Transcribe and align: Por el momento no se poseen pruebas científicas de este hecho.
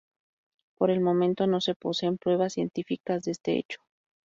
Por 0.79 0.89
el 0.89 0.99
momento 0.99 1.45
no 1.45 1.61
se 1.61 1.75
poseen 1.75 2.17
pruebas 2.17 2.53
científicas 2.53 3.21
de 3.23 3.33
este 3.33 3.59
hecho. 3.59 3.81